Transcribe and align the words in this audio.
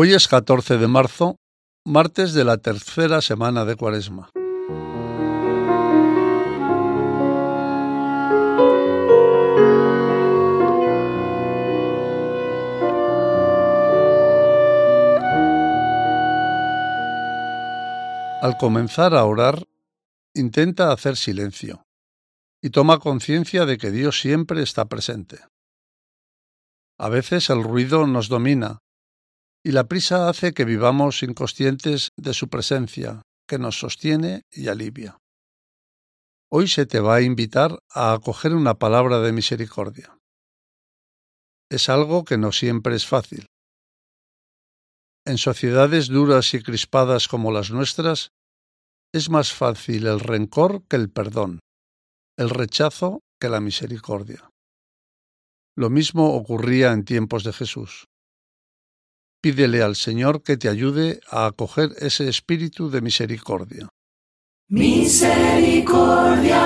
Hoy 0.00 0.14
es 0.14 0.28
14 0.28 0.78
de 0.78 0.86
marzo, 0.86 1.40
martes 1.84 2.32
de 2.32 2.44
la 2.44 2.58
tercera 2.58 3.20
semana 3.20 3.64
de 3.64 3.74
Cuaresma. 3.74 4.30
Al 18.40 18.56
comenzar 18.56 19.16
a 19.16 19.24
orar, 19.24 19.66
intenta 20.32 20.92
hacer 20.92 21.16
silencio 21.16 21.82
y 22.62 22.70
toma 22.70 23.00
conciencia 23.00 23.66
de 23.66 23.78
que 23.78 23.90
Dios 23.90 24.20
siempre 24.20 24.62
está 24.62 24.84
presente. 24.84 25.40
A 27.00 27.08
veces 27.08 27.50
el 27.50 27.64
ruido 27.64 28.06
nos 28.06 28.28
domina 28.28 28.78
y 29.68 29.72
la 29.72 29.86
prisa 29.86 30.30
hace 30.30 30.54
que 30.54 30.64
vivamos 30.64 31.22
inconscientes 31.22 32.12
de 32.16 32.32
su 32.32 32.48
presencia, 32.48 33.20
que 33.46 33.58
nos 33.58 33.78
sostiene 33.78 34.46
y 34.50 34.68
alivia. 34.68 35.18
Hoy 36.50 36.68
se 36.68 36.86
te 36.86 37.00
va 37.00 37.16
a 37.16 37.20
invitar 37.20 37.78
a 37.90 38.14
acoger 38.14 38.54
una 38.54 38.78
palabra 38.78 39.20
de 39.20 39.30
misericordia. 39.32 40.16
Es 41.70 41.90
algo 41.90 42.24
que 42.24 42.38
no 42.38 42.50
siempre 42.50 42.96
es 42.96 43.06
fácil. 43.06 43.44
En 45.26 45.36
sociedades 45.36 46.08
duras 46.08 46.54
y 46.54 46.62
crispadas 46.62 47.28
como 47.28 47.52
las 47.52 47.70
nuestras, 47.70 48.30
es 49.12 49.28
más 49.28 49.52
fácil 49.52 50.06
el 50.06 50.20
rencor 50.20 50.82
que 50.88 50.96
el 50.96 51.10
perdón, 51.10 51.60
el 52.38 52.48
rechazo 52.48 53.20
que 53.38 53.50
la 53.50 53.60
misericordia. 53.60 54.48
Lo 55.76 55.90
mismo 55.90 56.34
ocurría 56.36 56.92
en 56.92 57.04
tiempos 57.04 57.44
de 57.44 57.52
Jesús. 57.52 58.08
Pídele 59.40 59.82
al 59.82 59.94
Señor 59.94 60.42
que 60.42 60.56
te 60.56 60.68
ayude 60.68 61.20
a 61.30 61.46
acoger 61.46 61.90
ese 62.00 62.28
espíritu 62.28 62.90
de 62.90 63.00
misericordia. 63.00 63.88
Misericordia, 64.68 66.60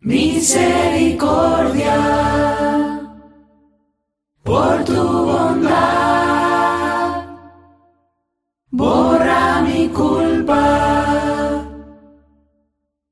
misericordia, 0.00 1.96
por 4.42 4.84
tu 4.84 5.02
bondad, 5.32 6.04
borra 8.70 9.62
mi 9.62 9.88
culpa. 9.88 10.62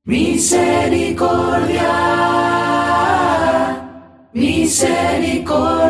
Misericordia, 0.04 1.90
misericordia. 4.34 5.83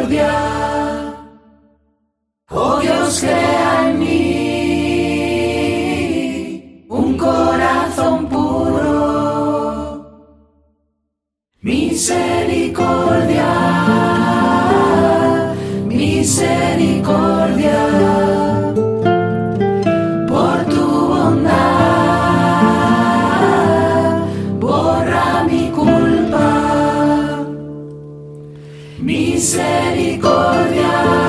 Misericordia, 29.65 31.24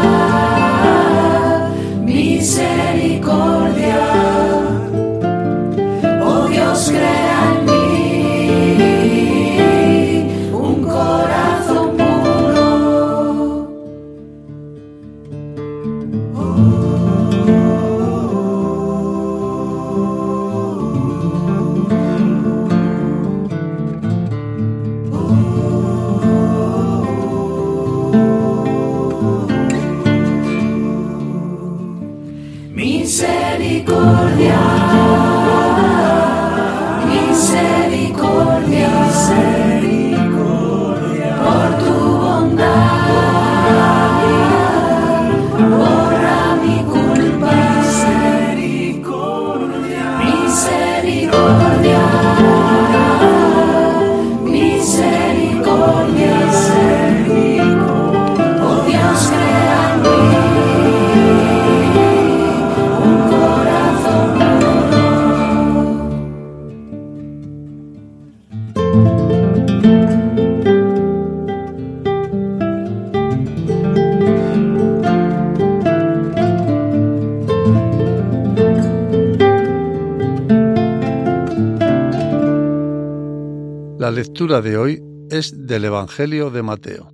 del 85.76 85.84
Evangelio 85.84 86.52
de 86.52 86.64
Mateo. 86.64 87.12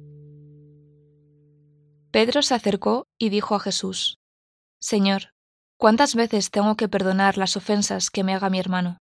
Pedro 2.12 2.44
se 2.44 2.54
acercó 2.54 3.08
y 3.18 3.30
dijo 3.30 3.56
a 3.56 3.60
Jesús, 3.60 4.20
Señor, 4.80 5.34
¿cuántas 5.78 6.14
veces 6.14 6.52
tengo 6.52 6.76
que 6.76 6.88
perdonar 6.88 7.40
las 7.40 7.58
ofensas 7.58 8.12
que 8.12 8.24
me 8.24 8.36
haga 8.36 8.52
mi 8.52 8.60
hermano? 8.60 9.00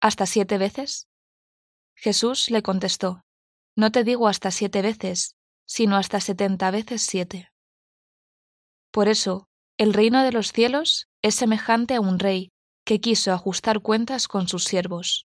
¿Hasta 0.00 0.24
siete 0.24 0.56
veces? 0.56 1.08
Jesús 1.94 2.50
le 2.50 2.62
contestó, 2.62 3.20
No 3.76 3.92
te 3.92 4.02
digo 4.02 4.28
hasta 4.28 4.50
siete 4.50 4.80
veces, 4.80 5.34
sino 5.66 5.96
hasta 5.96 6.18
setenta 6.18 6.70
veces 6.70 7.02
siete. 7.02 7.50
Por 8.92 9.08
eso, 9.08 9.44
el 9.76 9.92
reino 9.92 10.22
de 10.22 10.32
los 10.32 10.52
cielos 10.52 11.06
es 11.20 11.34
semejante 11.34 11.96
a 11.96 12.00
un 12.00 12.18
rey 12.18 12.48
que 12.86 13.02
quiso 13.02 13.34
ajustar 13.34 13.82
cuentas 13.82 14.26
con 14.26 14.48
sus 14.48 14.64
siervos. 14.64 15.26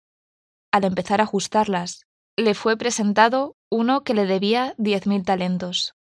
Al 0.73 0.85
empezar 0.85 1.21
a 1.21 1.25
ajustarlas, 1.25 2.07
le 2.39 2.55
fue 2.55 2.79
presentado 2.79 3.58
uno 3.71 4.03
que 4.03 4.15
le 4.15 4.27
debía 4.27 4.75
diez 4.79 5.07
mil 5.07 5.25
talentos. 5.25 5.95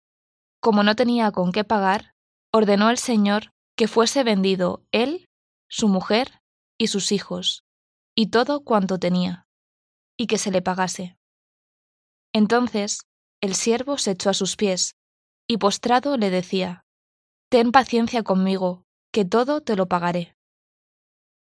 Como 0.61 0.83
no 0.83 0.97
tenía 0.97 1.31
con 1.33 1.53
qué 1.53 1.65
pagar, 1.65 2.15
ordenó 2.53 2.91
el 2.91 2.99
Señor 2.99 3.53
que 3.77 3.89
fuese 3.89 4.25
vendido 4.25 4.83
él, 4.91 5.29
su 5.69 5.89
mujer 5.89 6.41
y 6.79 6.89
sus 6.89 7.13
hijos, 7.13 7.65
y 8.15 8.29
todo 8.29 8.65
cuanto 8.65 8.99
tenía, 8.99 9.47
y 10.17 10.27
que 10.27 10.39
se 10.39 10.51
le 10.51 10.63
pagase. 10.63 11.17
Entonces 12.33 13.07
el 13.41 13.55
siervo 13.55 13.99
se 13.99 14.13
echó 14.13 14.31
a 14.31 14.35
sus 14.35 14.57
pies, 14.57 14.97
y 15.47 15.59
postrado 15.59 16.17
le 16.17 16.31
decía, 16.31 16.85
Ten 17.49 17.73
paciencia 17.73 18.23
conmigo, 18.23 18.85
que 19.13 19.25
todo 19.25 19.63
te 19.63 19.77
lo 19.77 19.87
pagaré. 19.87 20.35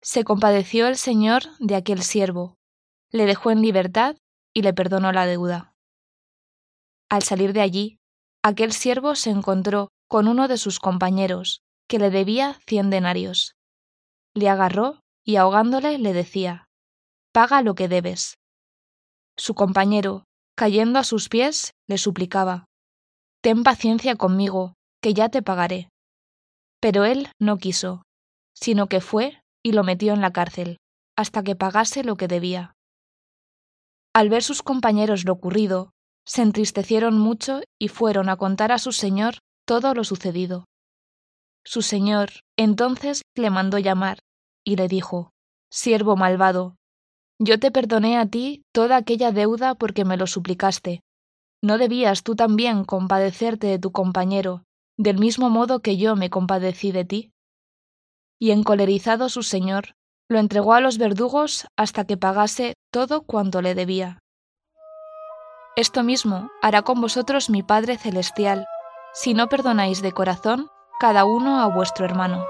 Se 0.02 0.24
compadeció 0.24 0.88
el 0.88 0.98
Señor 0.98 1.44
de 1.60 1.76
aquel 1.76 2.04
siervo, 2.04 2.58
le 3.12 3.26
dejó 3.26 3.52
en 3.52 3.62
libertad 3.62 4.18
y 4.54 4.62
le 4.62 4.74
perdonó 4.74 5.12
la 5.12 5.26
deuda. 5.26 5.69
Al 7.10 7.24
salir 7.24 7.54
de 7.54 7.62
allí, 7.62 7.98
aquel 8.44 8.72
siervo 8.72 9.16
se 9.16 9.32
encontró 9.32 9.90
con 10.08 10.28
uno 10.28 10.48
de 10.48 10.58
sus 10.58 10.80
compañeros, 10.80 11.62
que 11.88 12.00
le 12.00 12.12
debía 12.12 12.60
cien 12.68 12.90
denarios. 12.90 13.56
Le 14.36 14.48
agarró 14.48 15.02
y 15.26 15.38
ahogándole 15.38 15.98
le 15.98 16.14
decía, 16.14 16.66
Paga 17.32 17.62
lo 17.62 17.76
que 17.76 17.88
debes. 17.88 18.38
Su 19.38 19.56
compañero, 19.56 20.24
cayendo 20.56 21.00
a 21.00 21.04
sus 21.04 21.30
pies, 21.30 21.74
le 21.88 21.98
suplicaba, 21.98 22.66
Ten 23.42 23.64
paciencia 23.64 24.16
conmigo, 24.16 24.74
que 25.02 25.14
ya 25.14 25.30
te 25.30 25.42
pagaré. 25.42 25.90
Pero 26.82 27.06
él 27.06 27.30
no 27.40 27.58
quiso, 27.58 28.04
sino 28.54 28.88
que 28.88 29.02
fue 29.02 29.42
y 29.64 29.72
lo 29.72 29.84
metió 29.84 30.14
en 30.14 30.22
la 30.22 30.32
cárcel, 30.32 30.78
hasta 31.16 31.44
que 31.44 31.56
pagase 31.56 32.04
lo 32.04 32.16
que 32.16 32.28
debía. 32.28 32.74
Al 34.14 34.30
ver 34.30 34.44
sus 34.44 34.62
compañeros 34.62 35.26
lo 35.26 35.34
ocurrido, 35.34 35.92
se 36.26 36.42
entristecieron 36.42 37.18
mucho 37.18 37.62
y 37.80 37.88
fueron 37.88 38.30
a 38.30 38.38
contar 38.38 38.72
a 38.72 38.80
su 38.80 38.92
señor 38.92 39.40
todo 39.66 39.94
lo 39.94 40.04
sucedido. 40.04 40.66
Su 41.64 41.82
señor 41.82 42.30
entonces 42.58 43.24
le 43.36 43.50
mandó 43.50 43.78
llamar 43.78 44.20
y 44.64 44.76
le 44.76 44.88
dijo, 44.88 45.32
Siervo 45.72 46.16
malvado, 46.16 46.76
yo 47.40 47.60
te 47.60 47.72
perdoné 47.72 48.18
a 48.18 48.26
ti 48.26 48.64
toda 48.74 48.98
aquella 48.98 49.32
deuda 49.32 49.76
porque 49.76 50.04
me 50.04 50.18
lo 50.18 50.28
suplicaste. 50.28 51.02
¿No 51.62 51.78
debías 51.78 52.24
tú 52.24 52.36
también 52.36 52.84
compadecerte 52.84 53.68
de 53.68 53.80
tu 53.80 53.92
compañero, 53.92 54.64
del 54.98 55.18
mismo 55.18 55.50
modo 55.50 55.82
que 55.82 55.98
yo 55.98 56.16
me 56.16 56.30
compadecí 56.30 56.92
de 56.92 57.06
ti? 57.06 57.32
Y 58.40 58.52
encolerizado 58.52 59.30
su 59.30 59.44
señor, 59.44 59.96
lo 60.30 60.40
entregó 60.40 60.74
a 60.74 60.82
los 60.82 60.98
verdugos 60.98 61.68
hasta 61.78 62.06
que 62.06 62.18
pagase 62.18 62.74
todo 62.92 63.22
cuanto 63.22 63.62
le 63.62 63.76
debía. 63.76 64.20
Esto 65.80 66.04
mismo 66.04 66.52
hará 66.62 66.82
con 66.82 67.00
vosotros 67.00 67.50
mi 67.50 67.64
Padre 67.64 67.98
Celestial, 67.98 68.68
si 69.14 69.34
no 69.34 69.48
perdonáis 69.48 70.02
de 70.02 70.12
corazón 70.12 70.68
cada 71.00 71.24
uno 71.24 71.62
a 71.62 71.68
vuestro 71.68 72.04
hermano. 72.04 72.46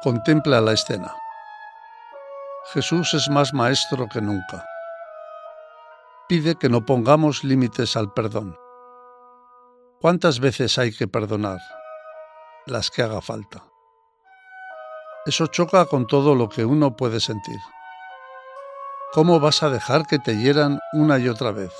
Contempla 0.00 0.60
la 0.60 0.74
escena. 0.74 1.12
Jesús 2.72 3.14
es 3.14 3.28
más 3.28 3.52
maestro 3.52 4.06
que 4.08 4.20
nunca. 4.20 4.64
Pide 6.28 6.54
que 6.54 6.68
no 6.68 6.86
pongamos 6.86 7.42
límites 7.42 7.96
al 7.96 8.12
perdón. 8.12 8.56
¿Cuántas 10.00 10.38
veces 10.38 10.78
hay 10.78 10.92
que 10.92 11.08
perdonar? 11.08 11.58
Las 12.66 12.90
que 12.90 13.02
haga 13.02 13.20
falta. 13.20 13.64
Eso 15.26 15.48
choca 15.48 15.84
con 15.86 16.06
todo 16.06 16.36
lo 16.36 16.48
que 16.48 16.64
uno 16.64 16.94
puede 16.94 17.18
sentir. 17.18 17.58
¿Cómo 19.12 19.40
vas 19.40 19.64
a 19.64 19.68
dejar 19.68 20.06
que 20.06 20.20
te 20.20 20.36
hieran 20.36 20.78
una 20.92 21.18
y 21.18 21.28
otra 21.28 21.50
vez? 21.50 21.72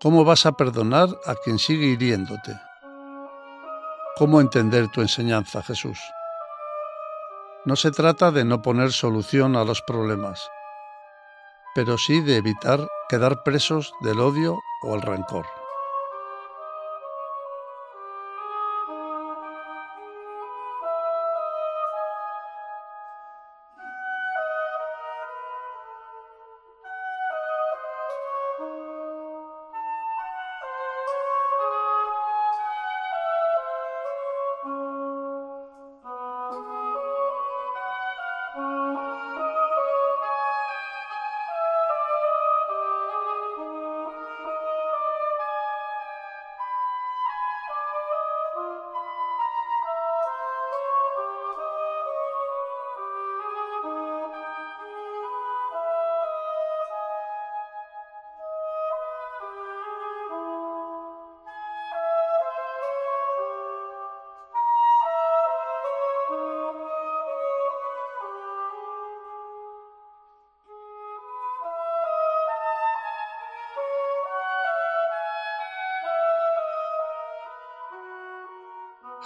¿Cómo 0.00 0.24
vas 0.24 0.46
a 0.46 0.52
perdonar 0.52 1.10
a 1.26 1.34
quien 1.34 1.58
sigue 1.58 1.88
hiriéndote? 1.88 2.58
¿Cómo 4.16 4.40
entender 4.40 4.88
tu 4.88 5.02
enseñanza, 5.02 5.62
Jesús? 5.62 5.98
No 7.66 7.76
se 7.76 7.90
trata 7.90 8.30
de 8.30 8.44
no 8.44 8.60
poner 8.60 8.92
solución 8.92 9.56
a 9.56 9.64
los 9.64 9.80
problemas, 9.80 10.50
pero 11.74 11.96
sí 11.96 12.20
de 12.20 12.36
evitar 12.36 12.86
quedar 13.08 13.42
presos 13.42 13.94
del 14.02 14.20
odio 14.20 14.58
o 14.82 14.94
el 14.94 15.00
rencor. 15.00 15.63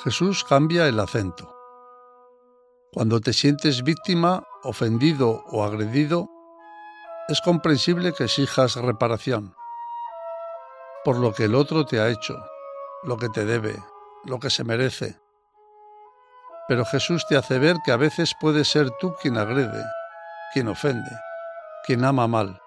Jesús 0.04 0.44
cambia 0.44 0.86
el 0.86 1.00
acento. 1.00 1.52
Cuando 2.92 3.20
te 3.20 3.32
sientes 3.32 3.82
víctima, 3.82 4.44
ofendido 4.62 5.42
o 5.50 5.64
agredido, 5.64 6.28
es 7.28 7.40
comprensible 7.40 8.12
que 8.12 8.24
exijas 8.24 8.76
reparación 8.76 9.54
por 11.04 11.16
lo 11.16 11.32
que 11.32 11.44
el 11.44 11.54
otro 11.54 11.84
te 11.84 12.00
ha 12.00 12.10
hecho, 12.10 12.36
lo 13.02 13.16
que 13.16 13.28
te 13.28 13.44
debe, 13.44 13.82
lo 14.24 14.38
que 14.38 14.50
se 14.50 14.62
merece. 14.62 15.18
Pero 16.68 16.84
Jesús 16.84 17.26
te 17.26 17.36
hace 17.36 17.58
ver 17.58 17.76
que 17.84 17.92
a 17.92 17.96
veces 17.96 18.34
puedes 18.38 18.68
ser 18.68 18.90
tú 19.00 19.14
quien 19.20 19.38
agrede, 19.38 19.82
quien 20.52 20.68
ofende, 20.68 21.10
quien 21.86 22.04
ama 22.04 22.28
mal. 22.28 22.60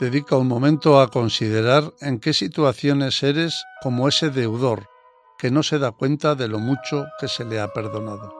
Dedica 0.00 0.36
un 0.36 0.48
momento 0.48 1.00
a 1.00 1.08
considerar 1.08 1.92
en 2.00 2.18
qué 2.18 2.32
situaciones 2.32 3.22
eres 3.22 3.64
como 3.80 4.08
ese 4.08 4.30
deudor 4.30 4.88
que 5.38 5.50
no 5.50 5.62
se 5.62 5.78
da 5.78 5.92
cuenta 5.92 6.34
de 6.34 6.48
lo 6.48 6.58
mucho 6.58 7.06
que 7.20 7.28
se 7.28 7.44
le 7.44 7.60
ha 7.60 7.72
perdonado. 7.72 8.37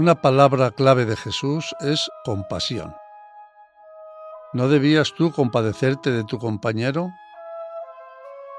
Una 0.00 0.14
palabra 0.14 0.70
clave 0.70 1.04
de 1.04 1.14
Jesús 1.14 1.76
es 1.80 2.08
compasión. 2.24 2.96
¿No 4.54 4.68
debías 4.68 5.12
tú 5.12 5.30
compadecerte 5.30 6.10
de 6.10 6.24
tu 6.24 6.38
compañero? 6.38 7.10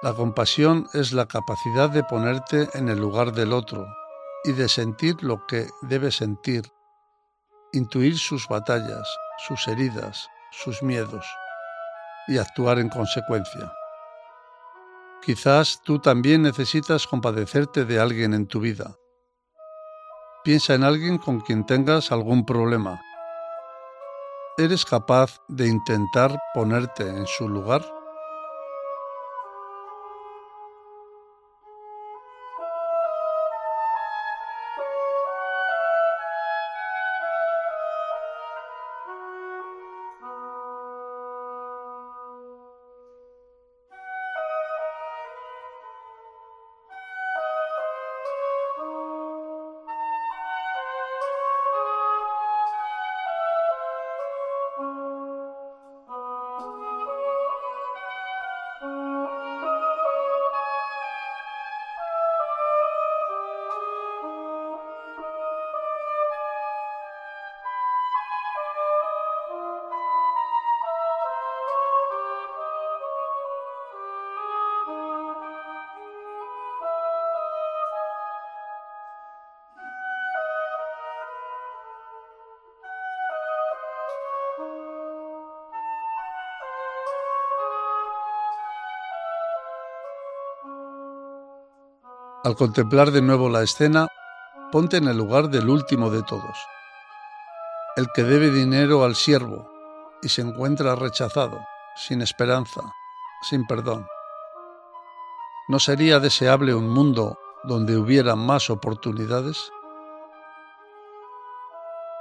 La 0.04 0.14
compasión 0.14 0.88
es 0.94 1.14
la 1.14 1.26
capacidad 1.26 1.90
de 1.90 2.04
ponerte 2.04 2.70
en 2.76 2.90
el 2.90 3.00
lugar 3.00 3.32
del 3.32 3.54
otro 3.54 3.88
y 4.44 4.52
de 4.52 4.70
sentir 4.70 5.24
lo 5.24 5.48
que 5.48 5.66
debe 5.82 6.12
sentir, 6.12 6.72
intuir 7.74 8.20
sus 8.20 8.48
batallas, 8.48 9.10
sus 9.48 9.68
heridas, 9.68 10.30
sus 10.52 10.84
miedos 10.84 11.26
y 12.28 12.38
actuar 12.38 12.78
en 12.78 12.90
consecuencia. 12.90 13.74
Quizás 15.26 15.82
tú 15.84 15.98
también 15.98 16.44
necesitas 16.44 17.08
compadecerte 17.08 17.84
de 17.84 18.00
alguien 18.00 18.36
en 18.36 18.46
tu 18.46 18.60
vida 18.60 18.96
Piensa 20.44 20.74
en 20.74 20.84
alguien 20.84 21.20
con 21.20 21.40
quien 21.40 21.64
tengas 21.68 22.12
algún 22.12 22.44
problema. 22.46 23.00
¿Eres 24.58 24.86
capaz 24.86 25.40
de 25.48 25.68
intentar 25.68 26.36
ponerte 26.56 27.08
en 27.08 27.28
su 27.28 27.48
lugar? 27.48 27.84
Al 92.44 92.56
contemplar 92.56 93.12
de 93.12 93.22
nuevo 93.22 93.50
la 93.50 93.62
escena, 93.62 94.08
ponte 94.72 94.98
en 94.98 95.08
el 95.08 95.16
lugar 95.16 95.50
del 95.50 95.70
último 95.70 96.10
de 96.10 96.24
todos, 96.24 96.58
el 97.96 98.08
que 98.16 98.24
debe 98.24 98.50
dinero 98.50 99.04
al 99.04 99.16
siervo 99.16 99.70
y 100.24 100.30
se 100.30 100.42
encuentra 100.42 100.96
rechazado, 100.96 101.60
sin 101.96 102.24
esperanza, 102.24 102.82
sin 103.44 103.68
perdón. 103.68 104.08
¿No 105.68 105.78
sería 105.78 106.20
deseable 106.20 106.74
un 106.74 106.90
mundo 106.90 107.38
donde 107.64 107.96
hubiera 107.96 108.36
más 108.36 108.72
oportunidades? 108.72 109.72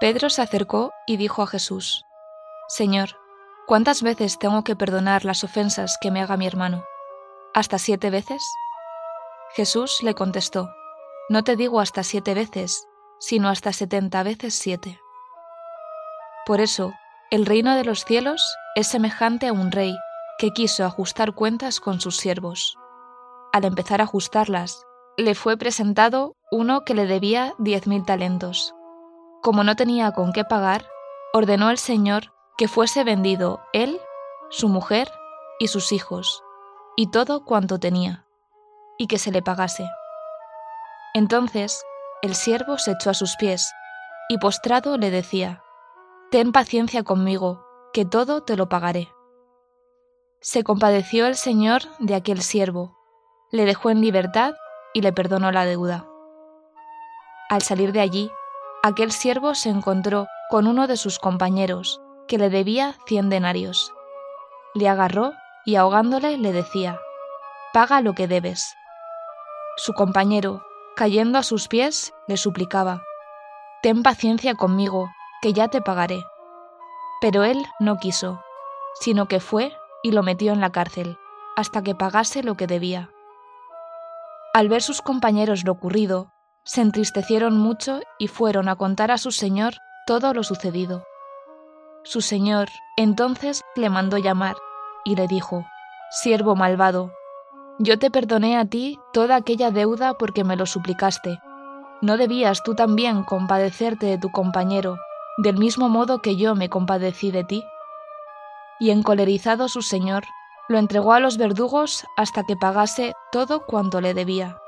Pedro 0.00 0.28
se 0.28 0.42
acercó 0.42 0.92
y 1.06 1.16
dijo 1.16 1.42
a 1.42 1.46
Jesús, 1.46 2.04
Señor, 2.68 3.16
¿cuántas 3.66 4.02
veces 4.02 4.38
tengo 4.38 4.64
que 4.64 4.76
perdonar 4.76 5.24
las 5.24 5.44
ofensas 5.44 5.96
que 5.98 6.10
me 6.10 6.20
haga 6.20 6.36
mi 6.36 6.46
hermano? 6.46 6.84
¿Hasta 7.54 7.78
siete 7.78 8.10
veces? 8.10 8.42
Jesús 9.54 9.98
le 10.02 10.14
contestó, 10.14 10.70
No 11.28 11.42
te 11.42 11.56
digo 11.56 11.80
hasta 11.80 12.04
siete 12.04 12.34
veces, 12.34 12.86
sino 13.18 13.48
hasta 13.48 13.72
setenta 13.72 14.22
veces 14.22 14.54
siete. 14.54 15.00
Por 16.46 16.60
eso, 16.60 16.92
el 17.30 17.46
reino 17.46 17.74
de 17.74 17.84
los 17.84 18.04
cielos 18.04 18.56
es 18.76 18.86
semejante 18.86 19.48
a 19.48 19.52
un 19.52 19.72
rey 19.72 19.96
que 20.38 20.50
quiso 20.50 20.84
ajustar 20.84 21.34
cuentas 21.34 21.80
con 21.80 22.00
sus 22.00 22.16
siervos. 22.16 22.76
Al 23.52 23.64
empezar 23.64 24.00
a 24.00 24.04
ajustarlas, 24.04 24.86
le 25.16 25.34
fue 25.34 25.56
presentado 25.56 26.36
uno 26.52 26.84
que 26.84 26.94
le 26.94 27.06
debía 27.06 27.54
diez 27.58 27.86
mil 27.88 28.04
talentos. 28.04 28.74
Como 29.42 29.64
no 29.64 29.74
tenía 29.74 30.12
con 30.12 30.32
qué 30.32 30.44
pagar, 30.44 30.86
ordenó 31.32 31.70
el 31.70 31.78
Señor 31.78 32.32
que 32.56 32.68
fuese 32.68 33.02
vendido 33.02 33.60
él, 33.72 34.00
su 34.48 34.68
mujer 34.68 35.10
y 35.58 35.68
sus 35.68 35.92
hijos, 35.92 36.42
y 36.96 37.10
todo 37.10 37.44
cuanto 37.44 37.78
tenía, 37.80 38.26
y 39.00 39.06
que 39.06 39.16
se 39.16 39.32
le 39.32 39.40
pagase. 39.40 39.88
Entonces 41.14 41.82
el 42.20 42.34
siervo 42.34 42.76
se 42.76 42.92
echó 42.92 43.08
a 43.08 43.14
sus 43.14 43.34
pies, 43.36 43.72
y 44.28 44.36
postrado 44.36 44.98
le 44.98 45.10
decía, 45.10 45.62
Ten 46.30 46.52
paciencia 46.52 47.02
conmigo, 47.02 47.64
que 47.94 48.04
todo 48.04 48.42
te 48.42 48.58
lo 48.58 48.68
pagaré. 48.68 49.08
Se 50.42 50.64
compadeció 50.64 51.26
el 51.26 51.34
Señor 51.34 51.80
de 51.98 52.14
aquel 52.14 52.42
siervo, 52.42 52.94
le 53.50 53.64
dejó 53.64 53.88
en 53.88 54.02
libertad 54.02 54.52
y 54.92 55.00
le 55.00 55.14
perdonó 55.14 55.50
la 55.50 55.64
deuda. 55.64 56.06
Al 57.48 57.62
salir 57.62 57.92
de 57.92 58.00
allí, 58.00 58.30
aquel 58.82 59.12
siervo 59.12 59.54
se 59.54 59.70
encontró 59.70 60.26
con 60.50 60.66
uno 60.66 60.86
de 60.86 60.98
sus 60.98 61.18
compañeros, 61.18 62.02
que 62.28 62.36
le 62.36 62.50
debía 62.50 62.96
cien 63.06 63.30
denarios. 63.30 63.94
Le 64.74 64.90
agarró 64.90 65.32
y 65.64 65.76
ahogándole 65.76 66.36
le 66.36 66.52
decía, 66.52 67.00
Paga 67.72 68.02
lo 68.02 68.12
que 68.12 68.28
debes. 68.28 68.76
Su 69.82 69.94
compañero, 69.94 70.62
cayendo 70.94 71.38
a 71.38 71.42
sus 71.42 71.66
pies, 71.66 72.12
le 72.28 72.36
suplicaba, 72.36 73.02
Ten 73.80 74.02
paciencia 74.02 74.54
conmigo, 74.54 75.10
que 75.40 75.54
ya 75.54 75.68
te 75.68 75.80
pagaré. 75.80 76.22
Pero 77.22 77.44
él 77.44 77.64
no 77.78 77.96
quiso, 77.96 78.42
sino 79.00 79.24
que 79.24 79.40
fue 79.40 79.72
y 80.02 80.12
lo 80.12 80.22
metió 80.22 80.52
en 80.52 80.60
la 80.60 80.70
cárcel, 80.70 81.16
hasta 81.56 81.80
que 81.80 81.94
pagase 81.94 82.42
lo 82.42 82.58
que 82.58 82.66
debía. 82.66 83.08
Al 84.52 84.68
ver 84.68 84.82
sus 84.82 85.00
compañeros 85.00 85.64
lo 85.64 85.72
ocurrido, 85.72 86.30
se 86.62 86.82
entristecieron 86.82 87.56
mucho 87.56 88.00
y 88.18 88.28
fueron 88.28 88.68
a 88.68 88.76
contar 88.76 89.10
a 89.10 89.16
su 89.16 89.30
señor 89.30 89.72
todo 90.06 90.34
lo 90.34 90.42
sucedido. 90.42 91.04
Su 92.04 92.20
señor 92.20 92.68
entonces 92.98 93.62
le 93.76 93.88
mandó 93.88 94.18
llamar 94.18 94.56
y 95.06 95.16
le 95.16 95.26
dijo, 95.26 95.64
Siervo 96.10 96.54
malvado, 96.54 97.14
yo 97.82 97.98
te 97.98 98.10
perdoné 98.10 98.58
a 98.58 98.66
ti 98.66 99.00
toda 99.10 99.36
aquella 99.36 99.70
deuda 99.70 100.12
porque 100.12 100.44
me 100.44 100.54
lo 100.54 100.66
suplicaste. 100.66 101.40
¿No 102.02 102.18
debías 102.18 102.62
tú 102.62 102.74
también 102.74 103.24
compadecerte 103.24 104.04
de 104.04 104.18
tu 104.18 104.30
compañero, 104.30 104.98
del 105.38 105.56
mismo 105.56 105.88
modo 105.88 106.20
que 106.20 106.36
yo 106.36 106.54
me 106.54 106.68
compadecí 106.68 107.30
de 107.30 107.42
ti? 107.42 107.64
Y 108.78 108.90
encolerizado 108.90 109.68
su 109.68 109.80
señor, 109.80 110.24
lo 110.68 110.78
entregó 110.78 111.14
a 111.14 111.20
los 111.20 111.38
verdugos 111.38 112.04
hasta 112.18 112.44
que 112.44 112.54
pagase 112.54 113.14
todo 113.32 113.64
cuanto 113.64 114.02
le 114.02 114.12
debía. 114.12 114.58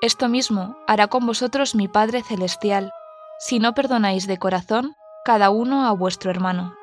Esto 0.00 0.28
mismo 0.28 0.76
hará 0.86 1.08
con 1.08 1.26
vosotros 1.26 1.74
mi 1.74 1.88
Padre 1.88 2.22
Celestial, 2.22 2.92
si 3.40 3.58
no 3.58 3.74
perdonáis 3.74 4.28
de 4.28 4.38
corazón 4.38 4.94
cada 5.24 5.50
uno 5.50 5.84
a 5.84 5.92
vuestro 5.92 6.30
hermano. 6.30 6.74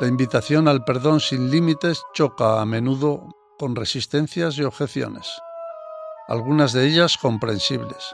La 0.00 0.08
invitación 0.08 0.66
al 0.66 0.84
perdón 0.84 1.20
sin 1.20 1.52
límites 1.52 2.02
choca 2.14 2.60
a 2.60 2.64
menudo 2.64 3.28
con 3.56 3.76
resistencias 3.76 4.58
y 4.58 4.64
objeciones, 4.64 5.40
algunas 6.26 6.72
de 6.72 6.84
ellas 6.88 7.16
comprensibles. 7.16 8.12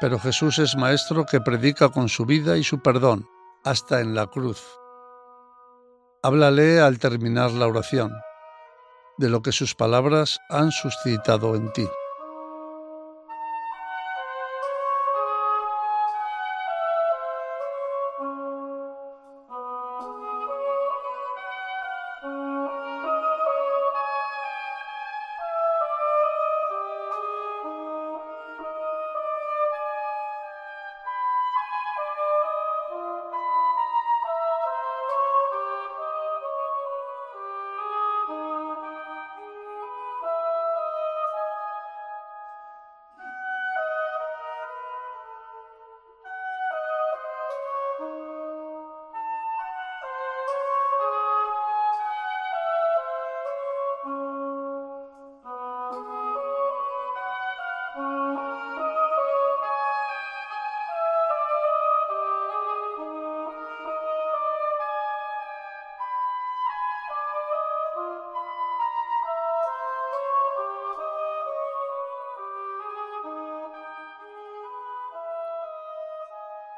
Pero 0.00 0.20
Jesús 0.20 0.60
es 0.60 0.76
maestro 0.76 1.26
que 1.26 1.40
predica 1.40 1.88
con 1.88 2.08
su 2.08 2.24
vida 2.24 2.56
y 2.56 2.62
su 2.62 2.80
perdón, 2.80 3.28
hasta 3.64 4.00
en 4.00 4.14
la 4.14 4.28
cruz. 4.28 4.62
Háblale 6.22 6.80
al 6.80 7.00
terminar 7.00 7.50
la 7.50 7.66
oración, 7.66 8.12
de 9.18 9.28
lo 9.28 9.42
que 9.42 9.50
sus 9.50 9.74
palabras 9.74 10.38
han 10.50 10.70
suscitado 10.70 11.56
en 11.56 11.72
ti. 11.72 11.88